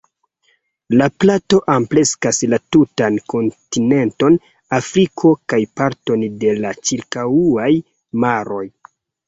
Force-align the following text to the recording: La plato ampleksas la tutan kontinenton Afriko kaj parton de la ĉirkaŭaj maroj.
La 1.01 1.07
plato 1.23 1.59
ampleksas 1.73 2.39
la 2.53 2.59
tutan 2.77 3.19
kontinenton 3.35 4.39
Afriko 4.79 5.35
kaj 5.55 5.61
parton 5.83 6.27
de 6.45 6.57
la 6.65 6.75
ĉirkaŭaj 6.91 7.71
maroj. 8.27 8.67